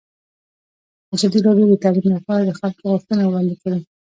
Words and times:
ازادي 1.15 1.39
راډیو 1.47 1.65
د 1.71 1.73
تعلیم 1.83 2.07
لپاره 2.15 2.41
د 2.45 2.51
خلکو 2.59 2.83
غوښتنې 2.91 3.23
وړاندې 3.27 3.55
کړي. 3.61 3.79